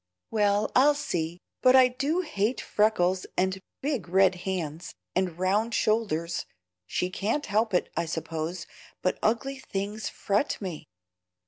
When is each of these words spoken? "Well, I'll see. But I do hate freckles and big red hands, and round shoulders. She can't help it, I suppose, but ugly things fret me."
"Well, 0.31 0.71
I'll 0.75 0.95
see. 0.95 1.37
But 1.61 1.75
I 1.75 1.87
do 1.87 2.21
hate 2.21 2.59
freckles 2.59 3.27
and 3.37 3.61
big 3.83 4.09
red 4.09 4.33
hands, 4.49 4.95
and 5.15 5.37
round 5.37 5.75
shoulders. 5.75 6.47
She 6.87 7.11
can't 7.11 7.45
help 7.45 7.71
it, 7.75 7.87
I 7.95 8.07
suppose, 8.07 8.65
but 9.03 9.19
ugly 9.21 9.59
things 9.59 10.09
fret 10.09 10.59
me." 10.59 10.87